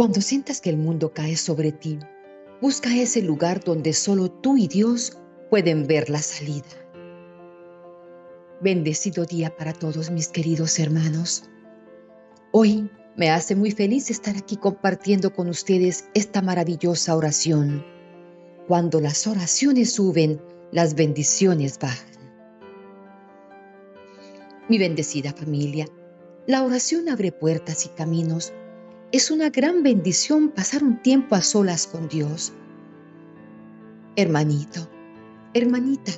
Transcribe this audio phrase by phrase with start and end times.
[0.00, 1.98] Cuando sientas que el mundo cae sobre ti,
[2.62, 5.18] busca ese lugar donde solo tú y Dios
[5.50, 6.64] pueden ver la salida.
[8.62, 11.50] Bendecido día para todos mis queridos hermanos.
[12.50, 17.84] Hoy me hace muy feliz estar aquí compartiendo con ustedes esta maravillosa oración.
[18.68, 20.40] Cuando las oraciones suben,
[20.72, 22.08] las bendiciones bajan.
[24.66, 25.84] Mi bendecida familia,
[26.46, 28.54] la oración abre puertas y caminos.
[29.12, 32.52] Es una gran bendición pasar un tiempo a solas con Dios.
[34.14, 34.88] Hermanito,
[35.52, 36.12] hermanita,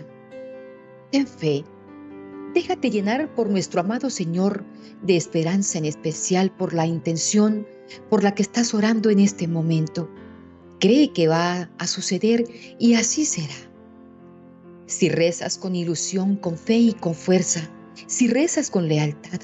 [1.11, 1.65] ten fe.
[2.53, 4.67] Déjate llenar por nuestro amado Señor
[5.01, 7.67] de esperanza en especial por la intención
[8.11, 10.11] por la que estás orando en este momento.
[10.79, 12.45] Cree que va a suceder
[12.79, 13.55] y así será.
[14.85, 17.71] Si rezas con ilusión, con fe y con fuerza,
[18.07, 19.41] si rezas con lealtad,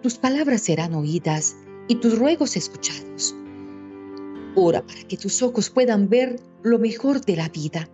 [0.00, 1.56] tus palabras serán oídas
[1.88, 3.34] y tus ruegos escuchados.
[4.54, 7.88] Ora para que tus ojos puedan ver lo mejor de la vida,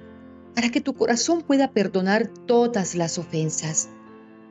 [0.54, 3.88] para que tu corazón pueda perdonar todas las ofensas.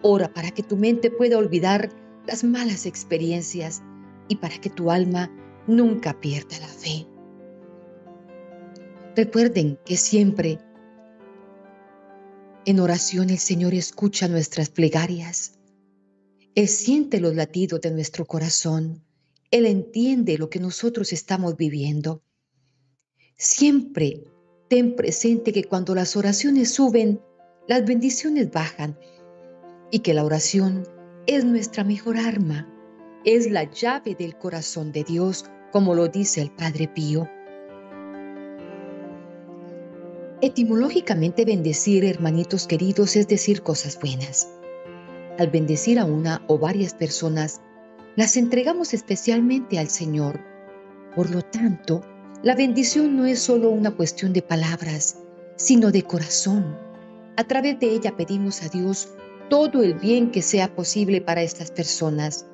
[0.01, 1.89] Ora para que tu mente pueda olvidar
[2.27, 3.81] las malas experiencias
[4.27, 5.31] y para que tu alma
[5.67, 7.07] nunca pierda la fe.
[9.15, 10.59] Recuerden que siempre
[12.65, 15.59] en oración el Señor escucha nuestras plegarias.
[16.55, 19.02] Él siente los latidos de nuestro corazón.
[19.53, 22.23] Él entiende lo que nosotros estamos viviendo.
[23.37, 24.23] Siempre
[24.67, 27.21] ten presente que cuando las oraciones suben,
[27.67, 28.97] las bendiciones bajan
[29.91, 30.87] y que la oración
[31.27, 32.67] es nuestra mejor arma,
[33.25, 37.29] es la llave del corazón de Dios, como lo dice el Padre Pío.
[40.41, 44.49] Etimológicamente bendecir, hermanitos queridos, es decir cosas buenas.
[45.37, 47.61] Al bendecir a una o varias personas,
[48.15, 50.39] las entregamos especialmente al Señor.
[51.15, 52.01] Por lo tanto,
[52.43, 55.17] la bendición no es solo una cuestión de palabras,
[55.55, 56.77] sino de corazón.
[57.37, 59.09] A través de ella pedimos a Dios
[59.49, 62.45] todo el bien que sea posible para estas personas.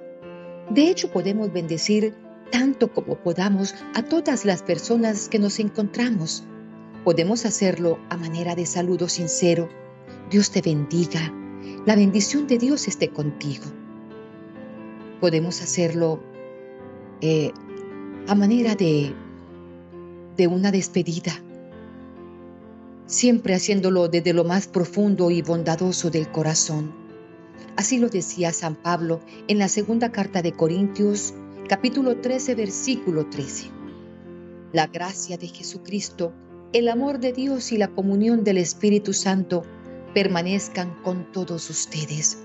[0.70, 2.16] De hecho, podemos bendecir
[2.52, 6.44] tanto como podamos a todas las personas que nos encontramos.
[7.04, 9.70] Podemos hacerlo a manera de saludo sincero.
[10.30, 11.34] Dios te bendiga.
[11.86, 13.66] La bendición de Dios esté contigo.
[15.20, 16.22] Podemos hacerlo
[17.22, 17.52] eh,
[18.28, 19.14] a manera de,
[20.38, 21.34] de una despedida.
[23.06, 26.94] Siempre haciéndolo desde lo más profundo y bondadoso del corazón.
[27.76, 31.34] Así lo decía San Pablo en la segunda carta de Corintios,
[31.68, 33.68] capítulo 13, versículo 13.
[34.74, 36.34] La gracia de Jesucristo
[36.72, 39.64] el amor de Dios y la comunión del Espíritu Santo
[40.14, 42.38] permanezcan con todos ustedes.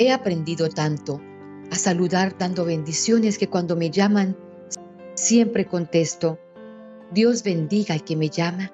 [0.00, 1.20] He aprendido tanto
[1.72, 4.36] a saludar dando bendiciones que cuando me llaman
[5.14, 6.38] siempre contesto,
[7.12, 8.72] Dios bendiga al que me llama.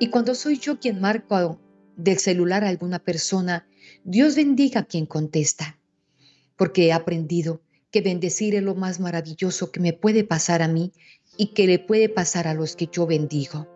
[0.00, 1.60] Y cuando soy yo quien marco
[1.96, 3.68] del celular a alguna persona,
[4.02, 5.78] Dios bendiga a quien contesta,
[6.56, 7.60] porque he aprendido
[7.92, 10.92] que bendecir es lo más maravilloso que me puede pasar a mí
[11.36, 13.68] y que le puede pasar a los que yo bendigo.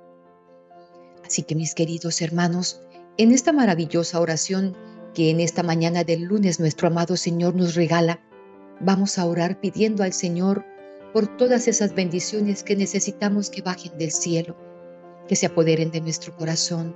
[1.25, 2.81] Así que mis queridos hermanos,
[3.17, 4.77] en esta maravillosa oración
[5.15, 8.21] que en esta mañana del lunes nuestro amado Señor nos regala,
[8.81, 10.65] vamos a orar pidiendo al Señor
[11.13, 14.57] por todas esas bendiciones que necesitamos que bajen del cielo,
[15.29, 16.95] que se apoderen de nuestro corazón,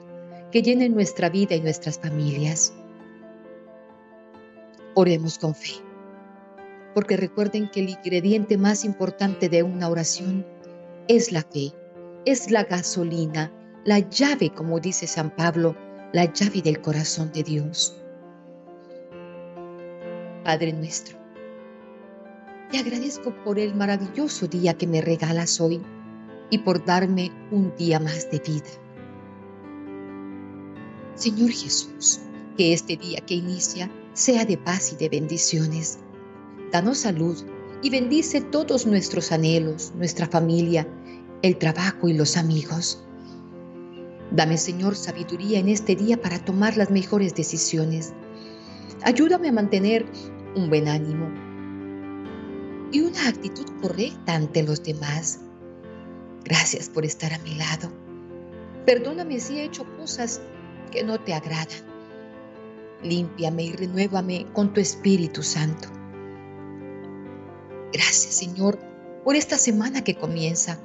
[0.50, 2.72] que llenen nuestra vida y nuestras familias.
[4.94, 5.74] Oremos con fe,
[6.94, 10.46] porque recuerden que el ingrediente más importante de una oración
[11.08, 11.72] es la fe,
[12.24, 13.52] es la gasolina,
[13.84, 15.76] la llave, como dice San Pablo,
[16.12, 18.02] la llave del corazón de Dios.
[20.46, 21.18] Padre nuestro,
[22.70, 25.82] te agradezco por el maravilloso día que me regalas hoy
[26.50, 28.70] y por darme un día más de vida.
[31.16, 32.20] Señor Jesús,
[32.56, 35.98] que este día que inicia sea de paz y de bendiciones.
[36.70, 37.36] Danos salud
[37.82, 40.86] y bendice todos nuestros anhelos, nuestra familia,
[41.42, 43.04] el trabajo y los amigos.
[44.30, 48.14] Dame, Señor, sabiduría en este día para tomar las mejores decisiones.
[49.02, 50.06] Ayúdame a mantener
[50.56, 51.30] un buen ánimo
[52.90, 55.40] y una actitud correcta ante los demás.
[56.44, 57.92] Gracias por estar a mi lado.
[58.86, 60.40] Perdóname si he hecho cosas
[60.90, 61.84] que no te agradan.
[63.02, 65.88] Límpiame y renuévame con tu Espíritu Santo.
[67.92, 68.78] Gracias, Señor,
[69.24, 70.80] por esta semana que comienza.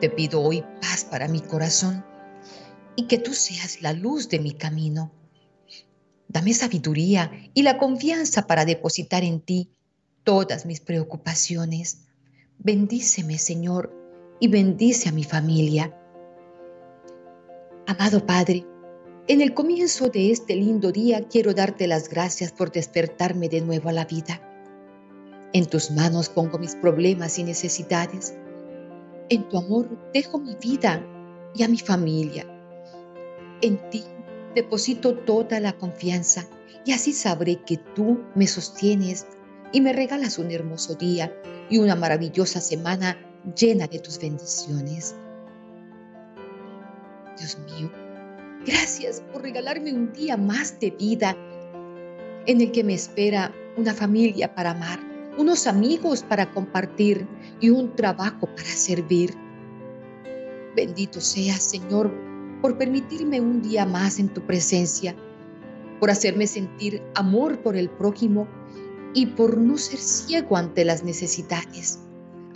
[0.00, 2.04] Te pido hoy paz para mi corazón
[2.94, 5.10] y que tú seas la luz de mi camino.
[6.28, 9.70] Dame sabiduría y la confianza para depositar en ti
[10.24, 12.02] todas mis preocupaciones.
[12.58, 13.90] Bendíceme, Señor,
[14.38, 15.94] y bendice a mi familia.
[17.86, 18.66] Amado Padre,
[19.26, 23.88] en el comienzo de este lindo día quiero darte las gracias por despertarme de nuevo
[23.88, 24.42] a la vida.
[25.54, 28.34] En tus manos pongo mis problemas y necesidades.
[29.30, 31.02] En tu amor dejo mi vida
[31.54, 32.46] y a mi familia.
[33.62, 34.04] En ti
[34.58, 36.44] deposito toda la confianza
[36.84, 39.24] y así sabré que tú me sostienes
[39.72, 41.32] y me regalas un hermoso día
[41.70, 43.16] y una maravillosa semana
[43.54, 45.14] llena de tus bendiciones.
[47.38, 47.88] Dios mío,
[48.66, 51.36] gracias por regalarme un día más de vida
[52.46, 54.98] en el que me espera una familia para amar,
[55.38, 57.28] unos amigos para compartir
[57.60, 59.32] y un trabajo para servir.
[60.74, 62.27] Bendito seas, Señor,
[62.60, 65.14] por permitirme un día más en tu presencia,
[66.00, 68.46] por hacerme sentir amor por el prójimo
[69.14, 72.00] y por no ser ciego ante las necesidades,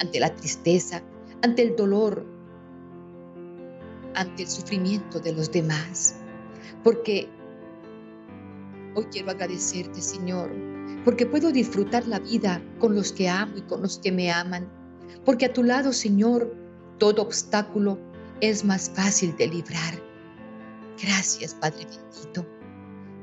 [0.01, 1.03] ante la tristeza,
[1.43, 2.25] ante el dolor,
[4.15, 6.17] ante el sufrimiento de los demás.
[6.85, 7.29] Porque
[8.95, 10.51] hoy quiero agradecerte, Señor,
[11.05, 14.69] porque puedo disfrutar la vida con los que amo y con los que me aman.
[15.25, 16.55] Porque a tu lado, Señor,
[16.99, 17.99] todo obstáculo
[18.43, 20.03] es más fácil de librar.
[21.01, 22.47] Gracias, Padre bendito.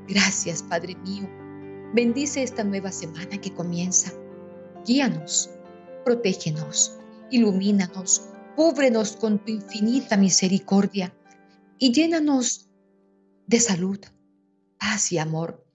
[0.07, 1.29] Gracias, Padre mío.
[1.93, 4.13] Bendice esta nueva semana que comienza.
[4.85, 5.49] Guíanos,
[6.05, 6.97] protégenos,
[7.29, 11.13] ilumínanos, cúbrenos con tu infinita misericordia
[11.77, 12.69] y llénanos
[13.45, 13.99] de salud,
[14.79, 15.65] paz y amor.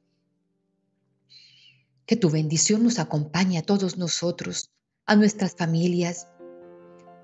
[2.07, 4.71] Que tu bendición nos acompañe a todos nosotros,
[5.05, 6.29] a nuestras familias.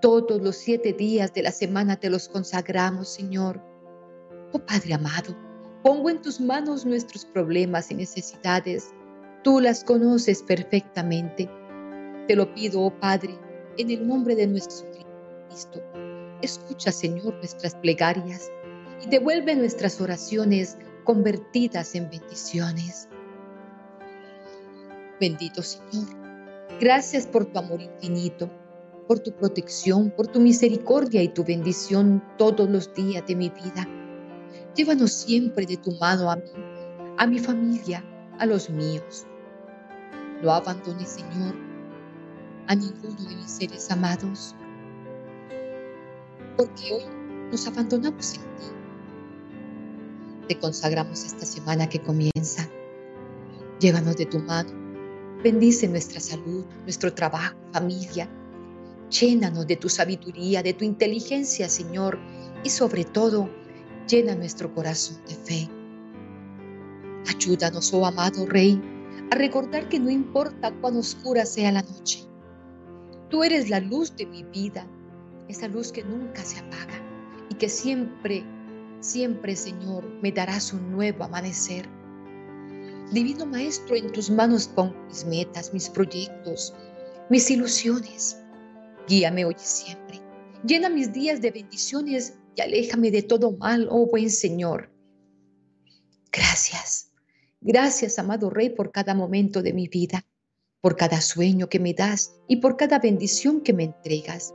[0.01, 3.61] Todos los siete días de la semana te los consagramos, Señor.
[4.53, 5.37] Oh Padre amado,
[5.83, 8.95] pongo en tus manos nuestros problemas y necesidades.
[9.45, 11.51] Tú las conoces perfectamente.
[12.27, 13.39] Te lo pido, oh Padre,
[13.77, 14.89] en el nombre de nuestro
[15.49, 15.83] Cristo.
[16.41, 18.51] Escucha, Señor, nuestras plegarias
[19.05, 23.09] y devuelve nuestras oraciones convertidas en bendiciones.
[25.21, 26.09] Bendito Señor,
[26.81, 28.51] gracias por tu amor infinito,
[29.11, 33.89] por tu protección, por tu misericordia y tu bendición todos los días de mi vida.
[34.77, 36.53] Llévanos siempre de tu mano a mí,
[37.19, 38.05] a mi familia,
[38.39, 39.27] a los míos.
[40.45, 41.57] No abandones, Señor,
[42.69, 44.55] a ninguno de mis seres amados,
[46.57, 47.03] porque hoy
[47.51, 48.67] nos abandonamos en ti.
[50.47, 52.71] Te consagramos esta semana que comienza.
[53.81, 54.71] Llévanos de tu mano
[55.43, 58.29] Bendice nuestra salud, nuestro trabajo, familia.
[59.11, 62.19] Llénanos de tu sabiduría, de tu inteligencia, Señor,
[62.63, 63.51] y sobre todo,
[64.09, 65.69] llena nuestro corazón de fe.
[67.29, 68.81] Ayúdanos, oh amado Rey,
[69.31, 72.25] a recordar que no importa cuán oscura sea la noche,
[73.29, 74.87] tú eres la luz de mi vida,
[75.49, 77.03] esa luz que nunca se apaga
[77.49, 78.45] y que siempre,
[79.01, 81.89] siempre, Señor, me darás un nuevo amanecer.
[83.13, 86.75] Divino Maestro, en tus manos pongo mis metas, mis proyectos,
[87.29, 88.41] mis ilusiones.
[89.09, 90.21] Guíame hoy y siempre.
[90.65, 94.91] Llena mis días de bendiciones y aléjame de todo mal, oh buen Señor.
[96.33, 97.11] Gracias.
[97.61, 100.25] Gracias, amado Rey, por cada momento de mi vida,
[100.81, 104.55] por cada sueño que me das y por cada bendición que me entregas.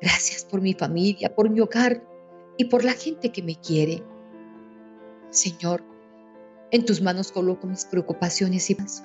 [0.00, 2.02] Gracias por mi familia, por mi hogar
[2.58, 4.02] y por la gente que me quiere.
[5.30, 5.82] Señor,
[6.70, 9.02] en tus manos coloco mis preocupaciones y más.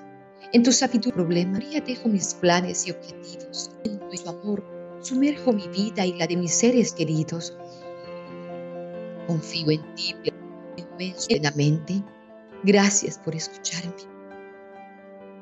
[0.54, 3.72] En tu sabiduría problema, dejo mis planes y objetivos.
[4.18, 4.64] Tu amor
[5.02, 7.58] sumerjo mi vida y la de mis seres queridos.
[9.28, 10.16] Confío en ti
[11.28, 12.04] plenamente.
[12.64, 13.94] Gracias por escucharme.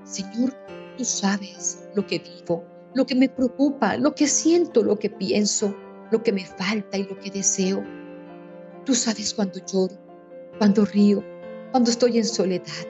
[0.03, 0.53] Señor,
[0.97, 2.63] tú sabes lo que vivo,
[2.95, 5.75] lo que me preocupa, lo que siento, lo que pienso,
[6.11, 7.83] lo que me falta y lo que deseo.
[8.85, 9.95] Tú sabes cuando lloro,
[10.57, 11.23] cuando río,
[11.71, 12.87] cuando estoy en soledad.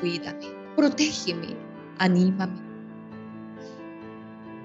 [0.00, 1.56] Cuídame, protégeme,
[1.98, 2.65] anímame.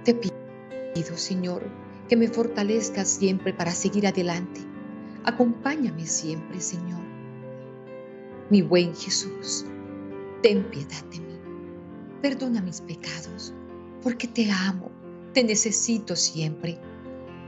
[0.04, 1.64] Te pido, Señor,
[2.10, 4.62] que me fortalezcas siempre para seguir adelante.
[5.24, 7.02] Acompáñame siempre, Señor.
[8.50, 9.66] Mi buen Jesús,
[10.42, 11.40] ten piedad de mí.
[12.22, 13.54] Perdona mis pecados,
[14.02, 14.90] porque te amo,
[15.34, 16.80] te necesito siempre.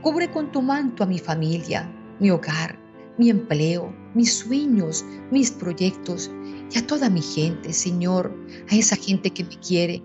[0.00, 2.78] Cubre con tu manto a mi familia, mi hogar,
[3.18, 6.30] mi empleo, mis sueños, mis proyectos
[6.70, 8.32] y a toda mi gente, Señor,
[8.70, 10.02] a esa gente que me quiere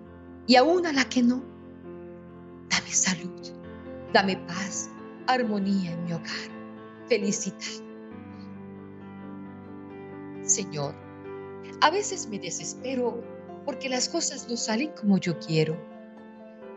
[0.48, 1.44] y aún a la que no.
[2.90, 3.54] Dame salud,
[4.14, 4.90] dame paz,
[5.28, 6.50] armonía en mi hogar,
[7.08, 7.86] felicidad.
[10.42, 10.96] Señor,
[11.82, 13.24] a veces me desespero
[13.64, 15.78] porque las cosas no salen como yo quiero.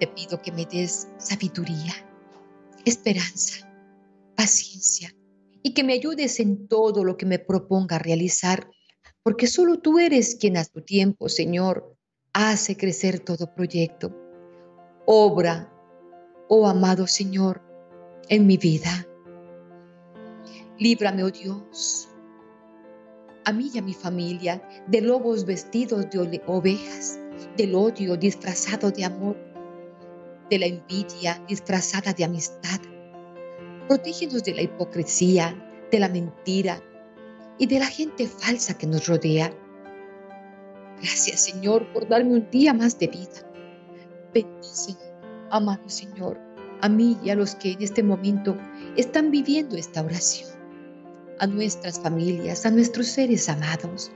[0.00, 1.94] Te pido que me des sabiduría,
[2.84, 3.66] esperanza,
[4.36, 5.14] paciencia
[5.62, 8.68] y que me ayudes en todo lo que me proponga realizar,
[9.22, 11.96] porque solo tú eres quien a tu tiempo, Señor,
[12.34, 14.14] hace crecer todo proyecto.
[15.06, 15.71] Obra,
[16.48, 17.60] oh amado Señor,
[18.28, 19.06] en mi vida.
[20.78, 22.08] Líbrame, oh Dios,
[23.44, 27.18] a mí y a mi familia de lobos vestidos de ovejas,
[27.56, 29.36] del odio disfrazado de amor,
[30.50, 32.80] de la envidia disfrazada de amistad.
[33.88, 35.56] Protégenos de la hipocresía,
[35.90, 36.82] de la mentira
[37.58, 39.52] y de la gente falsa que nos rodea.
[40.98, 43.50] Gracias, Señor, por darme un día más de vida.
[44.32, 44.96] Bendice,
[45.52, 46.40] amado Señor,
[46.80, 48.56] a mí y a los que en este momento
[48.96, 50.50] están viviendo esta oración
[51.38, 54.10] a nuestras familias, a nuestros seres amados.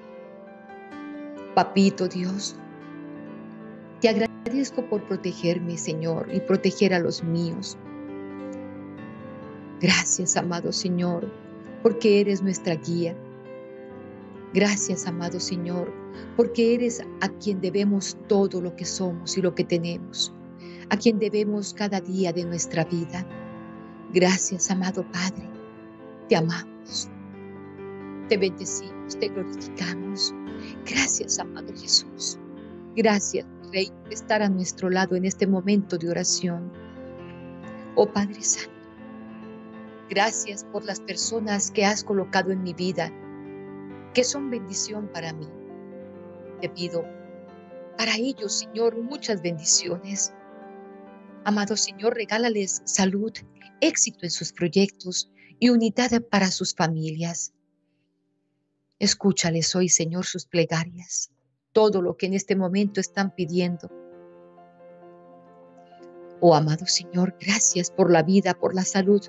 [1.55, 2.57] Papito Dios,
[4.01, 7.77] te agradezco por protegerme, Señor, y proteger a los míos.
[9.81, 11.31] Gracias, amado Señor,
[11.83, 13.15] porque eres nuestra guía.
[14.55, 15.93] Gracias, amado Señor,
[16.37, 20.33] porque eres a quien debemos todo lo que somos y lo que tenemos,
[20.91, 23.27] a quien debemos cada día de nuestra vida.
[24.13, 25.49] Gracias, amado Padre,
[26.29, 27.09] te amamos.
[28.29, 30.35] Te bendecimos, te glorificamos.
[30.85, 32.39] Gracias, amado Jesús.
[32.97, 36.73] Gracias, Rey, por estar a nuestro lado en este momento de oración.
[37.95, 38.71] Oh Padre Santo,
[40.11, 43.11] gracias por las personas que has colocado en mi vida,
[44.13, 45.49] que son bendición para mí.
[46.61, 47.05] Te pido
[47.97, 50.33] para ellos, Señor, muchas bendiciones.
[51.47, 53.33] Amado Señor, regálales salud,
[53.81, 57.55] éxito en sus proyectos y unidad para sus familias.
[58.99, 61.31] Escúchales hoy, Señor, sus plegarias,
[61.71, 63.89] todo lo que en este momento están pidiendo.
[66.41, 69.23] Oh amado Señor, gracias por la vida, por la salud,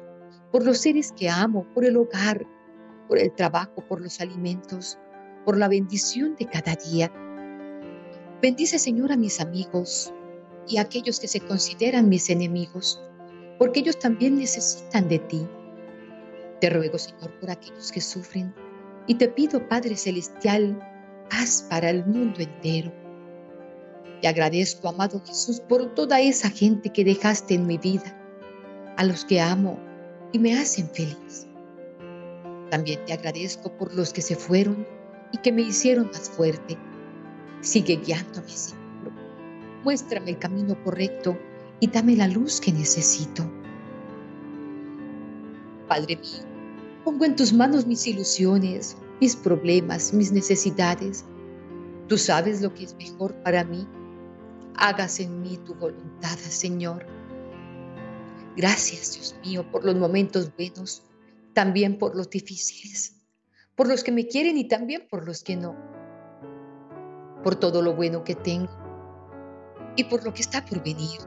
[0.51, 2.47] por los seres que amo, por el hogar,
[3.07, 4.97] por el trabajo, por los alimentos,
[5.45, 7.13] por la bendición de cada día.
[8.41, 10.15] Bendice, Señor, a mis amigos
[10.67, 13.01] y aquellos que se consideran mis enemigos,
[13.57, 15.47] porque ellos también necesitan de ti.
[16.62, 18.53] Te ruego, Señor, por aquellos que sufren,
[19.07, 20.77] y te pido, Padre Celestial,
[21.29, 22.91] paz para el mundo entero.
[24.21, 28.15] Te agradezco, amado Jesús, por toda esa gente que dejaste en mi vida,
[28.97, 29.79] a los que amo
[30.33, 31.47] y me hacen feliz.
[32.69, 34.86] También te agradezco por los que se fueron
[35.31, 36.77] y que me hicieron más fuerte.
[37.62, 38.76] Sigue guiándome, Señor.
[39.88, 41.39] Muéstrame el camino correcto
[41.79, 43.50] y dame la luz que necesito.
[45.88, 46.44] Padre mío,
[47.06, 51.24] Pongo en tus manos mis ilusiones, mis problemas, mis necesidades.
[52.10, 53.88] Tú sabes lo que es mejor para mí.
[54.75, 57.06] Hagas en mí tu voluntad, Señor.
[58.58, 61.03] Gracias, Dios mío, por los momentos buenos,
[61.53, 63.22] también por los difíciles,
[63.74, 65.77] por los que me quieren y también por los que no,
[67.41, 68.87] por todo lo bueno que tengo
[69.98, 71.20] y por lo que está por venir,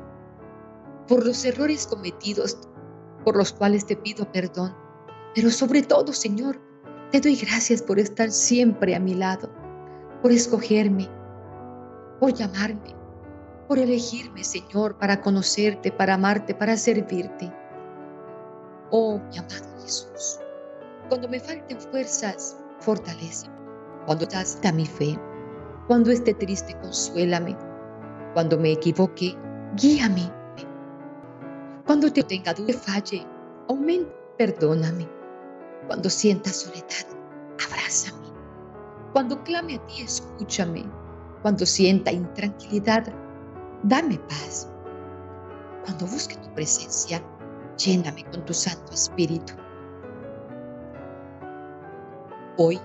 [1.06, 2.56] por los errores cometidos
[3.24, 4.74] por los cuales te pido perdón
[5.34, 6.60] pero sobre todo, Señor,
[7.12, 9.48] te doy gracias por estar siempre a mi lado,
[10.22, 11.08] por escogerme,
[12.18, 12.96] por llamarme,
[13.68, 17.52] por elegirme, Señor, para conocerte, para amarte, para servirte.
[18.90, 20.40] Oh, mi amado Jesús,
[21.08, 23.46] cuando me falten fuerzas, fortalece.
[24.06, 25.16] Cuando estás a mi fe,
[25.86, 27.56] cuando esté triste, consuélame.
[28.34, 29.36] Cuando me equivoque,
[29.76, 30.32] guíame.
[31.86, 33.26] Cuando te tenga duda, falle,
[33.68, 35.08] aumenta, perdóname.
[35.86, 37.06] Cuando sienta soledad,
[37.66, 38.28] abrázame.
[39.12, 40.84] Cuando clame a ti, escúchame.
[41.42, 43.12] Cuando sienta intranquilidad,
[43.82, 44.70] dame paz.
[45.84, 47.22] Cuando busque tu presencia,
[47.76, 49.54] lléname con tu Santo Espíritu.
[52.56, 52.78] Hoy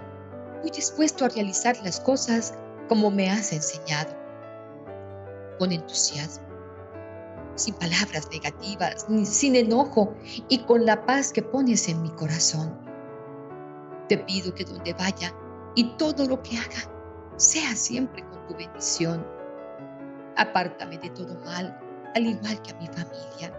[0.61, 2.53] voy dispuesto a realizar las cosas
[2.87, 4.15] como me has enseñado,
[5.57, 6.45] con entusiasmo,
[7.55, 10.13] sin palabras negativas, ni sin enojo
[10.49, 12.77] y con la paz que pones en mi corazón.
[14.09, 15.33] Te pido que donde vaya
[15.75, 16.91] y todo lo que haga
[17.37, 19.25] sea siempre con tu bendición.
[20.37, 21.79] Apártame de todo mal,
[22.15, 23.53] al igual que a mi familia.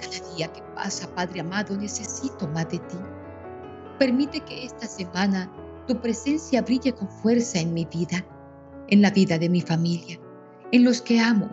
[0.00, 2.98] Cada día que pasa, Padre amado, necesito más de ti.
[3.98, 5.50] Permite que esta semana
[5.86, 8.24] tu presencia brille con fuerza en mi vida,
[8.92, 10.20] en la vida de mi familia,
[10.70, 11.48] en los que amo,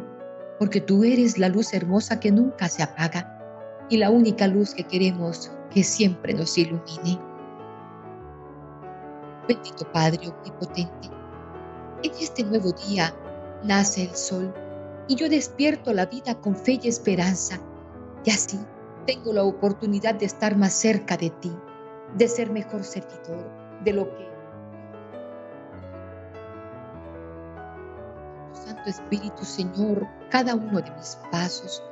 [0.59, 4.83] porque tú eres la luz hermosa que nunca se apaga y la única luz que
[4.83, 7.17] queremos que siempre nos ilumine.
[9.47, 11.09] Bendito Padre Omnipotente,
[12.03, 13.15] En este nuevo día
[13.63, 14.53] nace el sol
[15.07, 17.57] y yo despierto la vida con fe y esperanza.
[18.25, 18.59] Y así
[19.07, 21.53] tengo la oportunidad de estar más cerca de ti,
[22.17, 23.49] de ser mejor servidor
[23.85, 24.27] de lo que
[28.85, 31.83] Espíritu, Señor, cada uno de mis pasos,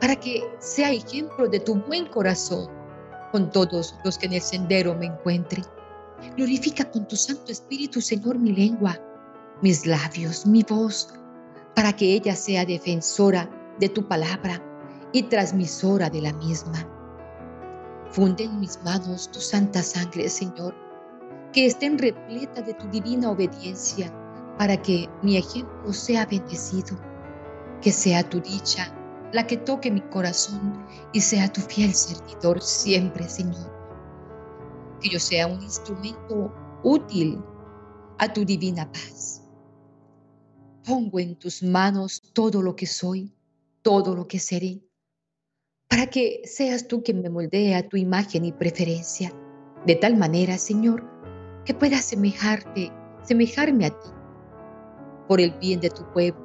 [0.00, 2.68] para que sea ejemplo de tu buen corazón
[3.32, 5.62] con todos los que en el sendero me encuentre.
[6.36, 8.98] Glorifica con tu Santo Espíritu, Señor, mi lengua,
[9.62, 11.08] mis labios, mi voz,
[11.74, 14.62] para que ella sea defensora de tu palabra
[15.12, 16.86] y transmisora de la misma.
[18.10, 20.74] Funde en mis manos tu santa sangre, Señor,
[21.52, 24.12] que estén repleta de tu divina obediencia,
[24.58, 26.96] para que mi ejemplo sea bendecido,
[27.80, 28.94] que sea tu dicha
[29.34, 33.68] la que toque mi corazón y sea tu fiel servidor siempre, Señor.
[35.00, 37.42] Que yo sea un instrumento útil
[38.18, 39.42] a tu divina paz.
[40.86, 43.34] Pongo en tus manos todo lo que soy,
[43.82, 44.80] todo lo que seré,
[45.88, 49.32] para que seas tú quien me moldee a tu imagen y preferencia,
[49.84, 51.04] de tal manera, Señor,
[51.64, 52.92] que pueda semejarte,
[53.24, 54.08] semejarme a ti,
[55.28, 56.44] por el bien de tu pueblo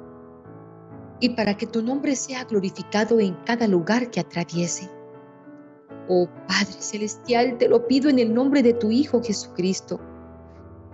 [1.20, 4.90] y para que tu nombre sea glorificado en cada lugar que atraviese.
[6.08, 10.00] Oh Padre Celestial, te lo pido en el nombre de tu Hijo Jesucristo.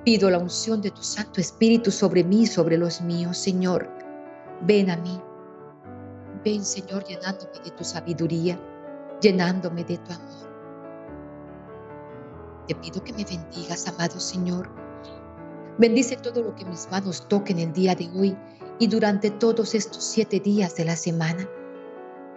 [0.05, 3.89] Pido la unción de tu Santo Espíritu sobre mí y sobre los míos, Señor.
[4.63, 5.21] Ven a mí.
[6.45, 8.59] Ven, Señor, llenándome de tu sabiduría,
[9.21, 10.47] llenándome de tu amor.
[12.69, 14.86] Te pido que me bendigas, amado Señor.
[15.79, 18.35] Bendice todo lo que mis manos toquen el día de hoy
[18.79, 21.47] y durante todos estos siete días de la semana.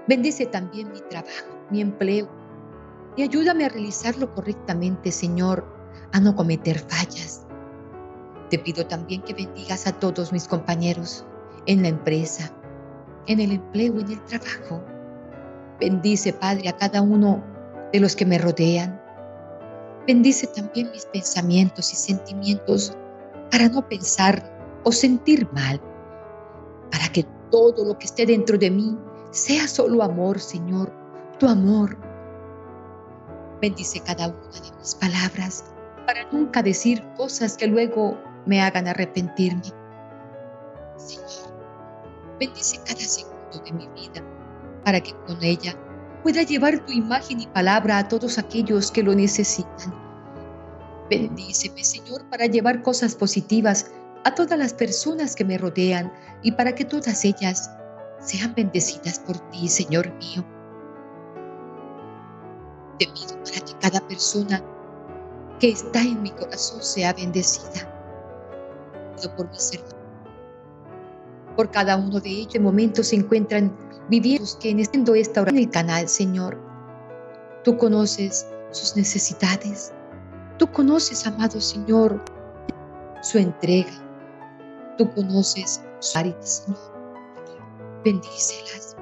[0.09, 2.27] Bendice también mi trabajo, mi empleo
[3.15, 5.65] y ayúdame a realizarlo correctamente, Señor,
[6.11, 7.45] a no cometer fallas.
[8.49, 11.25] Te pido también que bendigas a todos mis compañeros
[11.65, 12.51] en la empresa,
[13.27, 14.83] en el empleo, en el trabajo.
[15.79, 17.41] Bendice, Padre, a cada uno
[17.93, 19.01] de los que me rodean.
[20.05, 22.97] Bendice también mis pensamientos y sentimientos
[23.51, 24.43] para no pensar
[24.83, 25.81] o sentir mal
[26.91, 28.97] para que todo lo que esté dentro de mí
[29.31, 30.91] sea solo amor, Señor,
[31.39, 31.97] tu amor.
[33.61, 35.65] Bendice cada una de mis palabras
[36.05, 39.63] para nunca decir cosas que luego me hagan arrepentirme.
[40.97, 41.53] Señor,
[42.39, 44.23] bendice cada segundo de mi vida
[44.83, 45.75] para que con ella
[46.23, 50.08] pueda llevar tu imagen y palabra a todos aquellos que lo necesitan.
[51.09, 53.91] Bendíceme, Señor, para llevar cosas positivas
[54.23, 56.11] a todas las personas que me rodean
[56.43, 57.71] y para que todas ellas
[58.19, 60.45] sean bendecidas por ti, Señor mío.
[62.99, 64.63] Te pido para que cada persona
[65.59, 67.87] que está en mi corazón sea bendecida.
[69.15, 69.95] Pido por mis hermanos,
[71.55, 73.75] por cada uno de ellos en momentos se encuentran
[74.09, 76.57] viviendo que en esta hora en el canal, Señor.
[77.63, 79.93] Tú conoces sus necesidades.
[80.59, 82.23] Tú conoces, amado Señor,
[83.21, 83.91] su entrega,
[84.99, 88.01] Tú conoces sus áreas, Señor.
[88.03, 88.97] Bendícelas.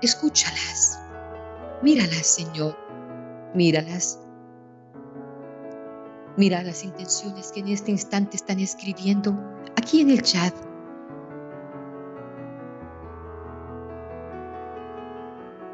[0.00, 0.98] Escúchalas.
[1.82, 2.74] Míralas, Señor.
[3.54, 4.18] Míralas.
[6.38, 9.38] Mira las intenciones que en este instante están escribiendo
[9.76, 10.54] aquí en el chat.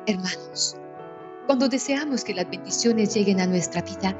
[0.07, 0.77] Hermanos,
[1.47, 4.16] cuando deseamos que las bendiciones lleguen a nuestra vida,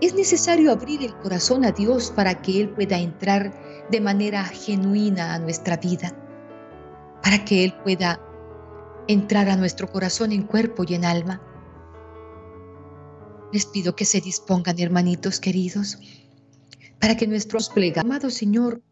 [0.00, 5.34] es necesario abrir el corazón a Dios para que Él pueda entrar de manera genuina
[5.34, 6.16] a nuestra vida,
[7.22, 8.20] para que Él pueda
[9.08, 11.42] entrar a nuestro corazón en cuerpo y en alma.
[13.52, 15.98] Les pido que se dispongan, hermanitos queridos,
[17.00, 17.58] para que nuestro
[17.96, 18.82] amado Señor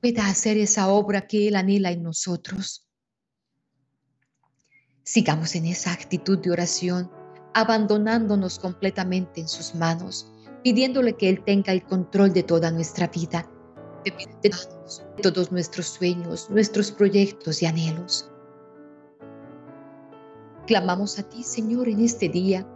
[0.00, 2.86] pueda hacer esa obra que Él anhela en nosotros.
[5.02, 7.10] Sigamos en esa actitud de oración
[7.56, 10.30] abandonándonos completamente en sus manos,
[10.62, 13.48] pidiéndole que Él tenga el control de toda nuestra vida,
[14.04, 14.50] de,
[15.22, 18.30] todos nuestros sueños, nuestros proyectos y anhelos.
[20.66, 22.68] Clamamos a ti, Señor, en este día,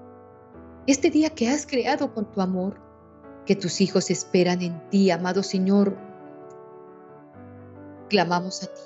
[0.87, 2.81] este día que has creado con tu amor,
[3.45, 5.95] que tus hijos esperan en ti, amado Señor.
[8.09, 8.81] Clamamos a ti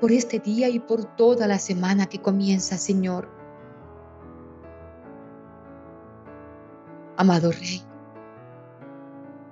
[0.00, 3.39] por este día y por toda la semana que comienza, Señor
[7.20, 7.82] Amado Rey,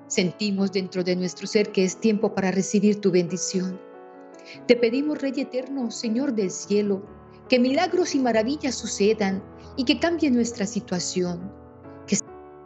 [0.06, 3.78] sentimos dentro de nuestro ser que es tiempo para recibir tu bendición.
[4.66, 7.02] Te pedimos, Rey eterno, Señor del cielo,
[7.46, 9.42] que milagros y maravillas sucedan
[9.76, 11.52] y que cambie nuestra situación,
[12.06, 12.16] que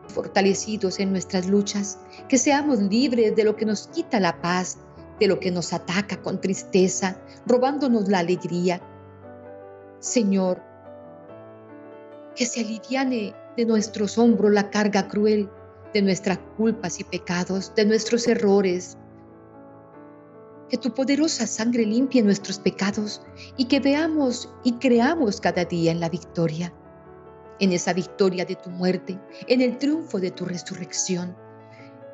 [0.07, 4.79] fortalecidos en nuestras luchas, que seamos libres de lo que nos quita la paz,
[5.19, 8.81] de lo que nos ataca con tristeza, robándonos la alegría.
[9.99, 10.63] Señor,
[12.37, 15.49] que se aliviane de nuestros hombros la carga cruel
[15.93, 18.97] de nuestras culpas y pecados, de nuestros errores.
[20.69, 23.23] Que tu poderosa sangre limpie nuestros pecados
[23.57, 26.73] y que veamos y creamos cada día en la victoria,
[27.61, 31.37] en esa victoria de tu muerte, en el triunfo de tu resurrección.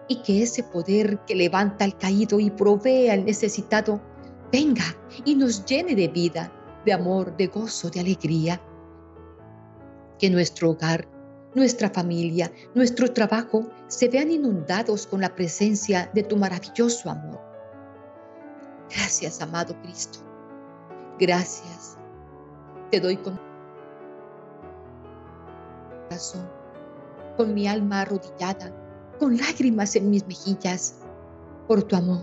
[0.09, 4.01] Y que ese poder que levanta al caído y provee al necesitado
[4.51, 6.51] venga y nos llene de vida,
[6.85, 8.61] de amor, de gozo, de alegría.
[10.19, 11.07] Que nuestro hogar
[11.59, 17.41] nuestra familia, nuestro trabajo se vean inundados con la presencia de tu maravilloso amor.
[18.89, 20.21] Gracias, amado Cristo.
[21.19, 21.97] Gracias.
[22.91, 23.39] Te doy con
[26.09, 26.49] corazón,
[27.37, 28.73] con mi alma arrodillada,
[29.19, 31.01] con lágrimas en mis mejillas,
[31.67, 32.23] por tu amor,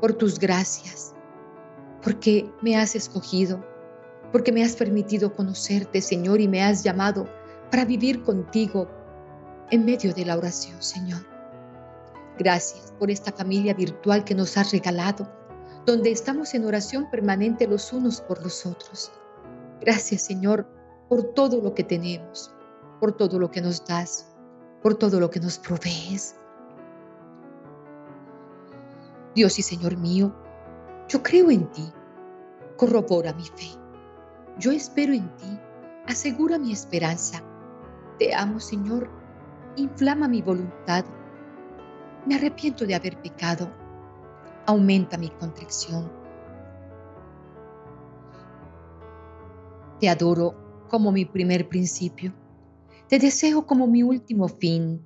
[0.00, 1.14] por tus gracias,
[2.02, 3.62] porque me has escogido,
[4.32, 7.28] porque me has permitido conocerte, Señor, y me has llamado
[7.70, 8.88] para vivir contigo
[9.70, 11.20] en medio de la oración, Señor.
[12.38, 15.28] Gracias por esta familia virtual que nos has regalado,
[15.86, 19.10] donde estamos en oración permanente los unos por los otros.
[19.80, 20.68] Gracias, Señor,
[21.08, 22.54] por todo lo que tenemos,
[23.00, 24.34] por todo lo que nos das,
[24.82, 26.36] por todo lo que nos provees.
[29.34, 30.34] Dios y Señor mío,
[31.08, 31.92] yo creo en ti,
[32.76, 33.78] corrobora mi fe.
[34.58, 35.58] Yo espero en ti,
[36.06, 37.42] asegura mi esperanza
[38.18, 39.08] te amo, Señor.
[39.76, 41.04] Inflama mi voluntad.
[42.26, 43.70] Me arrepiento de haber pecado.
[44.66, 46.10] Aumenta mi contrición.
[50.00, 52.34] Te adoro como mi primer principio.
[53.08, 55.00] Te deseo como mi último fin.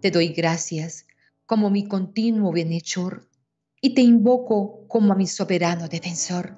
[0.00, 1.06] Te doy gracias
[1.46, 3.28] como mi continuo bienhechor
[3.80, 6.56] y te invoco como a mi soberano defensor.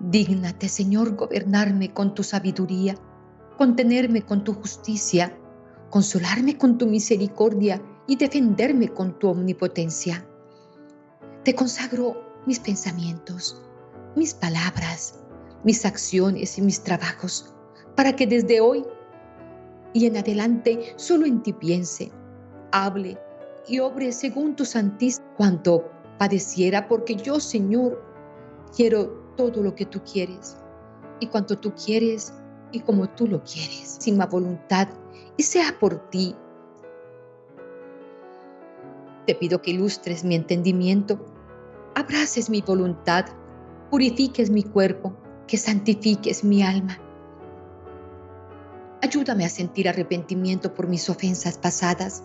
[0.00, 2.96] Dígnate, Señor, gobernarme con tu sabiduría
[3.56, 5.36] contenerme con tu justicia,
[5.90, 10.26] consolarme con tu misericordia y defenderme con tu omnipotencia.
[11.44, 13.60] Te consagro mis pensamientos,
[14.16, 15.18] mis palabras,
[15.64, 17.54] mis acciones y mis trabajos,
[17.94, 18.84] para que desde hoy
[19.92, 22.10] y en adelante solo en ti piense,
[22.72, 23.18] hable
[23.68, 28.02] y obre según tu santísimo cuanto padeciera, porque yo, Señor,
[28.74, 30.56] quiero todo lo que tú quieres,
[31.20, 32.32] y cuanto tú quieres,
[32.72, 34.88] y como tú lo quieres, sin más voluntad,
[35.36, 36.34] y sea por ti.
[39.26, 41.24] Te pido que ilustres mi entendimiento,
[41.94, 43.26] abraces mi voluntad,
[43.90, 45.14] purifiques mi cuerpo,
[45.46, 46.98] que santifiques mi alma.
[49.02, 52.22] Ayúdame a sentir arrepentimiento por mis ofensas pasadas,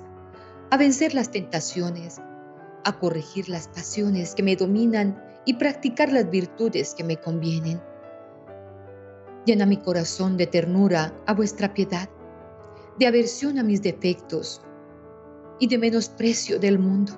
[0.69, 2.21] a vencer las tentaciones,
[2.83, 7.81] a corregir las pasiones que me dominan y practicar las virtudes que me convienen.
[9.47, 12.09] Llena mi corazón de ternura a vuestra piedad,
[12.99, 14.61] de aversión a mis defectos
[15.57, 17.13] y de menosprecio del mundo.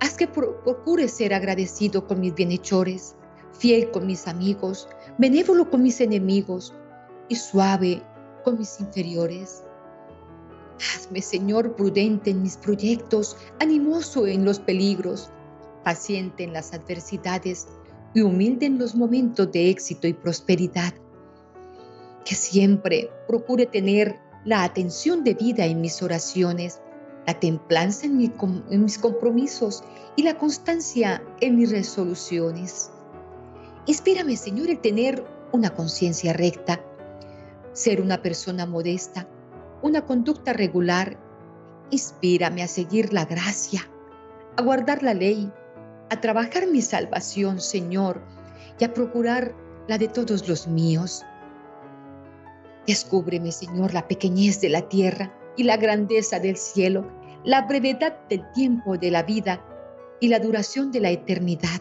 [0.00, 3.14] Haz que procure ser agradecido con mis bienhechores,
[3.52, 6.74] fiel con mis amigos, benévolo con mis enemigos
[7.28, 8.02] y suave
[8.42, 9.62] con mis inferiores.
[10.80, 15.30] Hazme, Señor, prudente en mis proyectos, animoso en los peligros,
[15.84, 17.68] paciente en las adversidades
[18.14, 20.92] y humilde en los momentos de éxito y prosperidad
[22.24, 26.80] que siempre procure tener la atención debida en mis oraciones,
[27.26, 29.82] la templanza en, mis compromisos
[30.16, 32.90] y la constancia en mis resoluciones.
[33.86, 36.80] Inspírame, Señor, el tener una conciencia recta,
[37.72, 39.28] ser una persona modesta,
[39.82, 41.18] una conducta regular.
[41.90, 43.88] Inspírame a seguir la gracia,
[44.56, 45.50] a guardar la ley,
[46.10, 48.22] a trabajar mi salvación, Señor,
[48.78, 49.54] y a procurar
[49.88, 51.22] la de todos los míos.
[52.86, 57.08] Descúbreme, Señor, la pequeñez de la tierra y la grandeza del cielo,
[57.42, 59.64] la brevedad del tiempo de la vida
[60.20, 61.80] y la duración de la eternidad.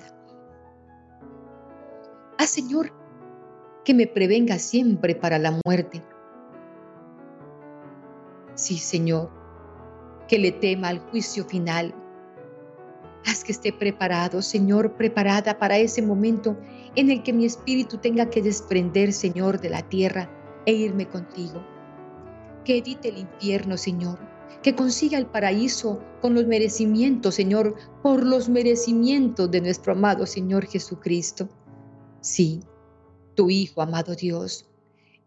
[2.38, 2.94] Haz, Señor,
[3.84, 6.02] que me prevenga siempre para la muerte.
[8.56, 9.30] Sí, Señor,
[10.30, 11.94] que le tema al juicio final.
[13.26, 16.58] Haz que esté preparado, Señor, preparada para ese momento
[16.96, 20.30] en el que mi espíritu tenga que desprender, Señor, de la tierra
[20.66, 21.64] e irme contigo.
[22.66, 24.20] Que evite el infierno, Señor,
[24.62, 30.66] que consiga el paraíso con los merecimientos, Señor, por los merecimientos de nuestro amado Señor
[30.66, 31.50] Jesucristo.
[32.22, 32.62] Sí,
[33.36, 34.70] tu Hijo, amado Dios,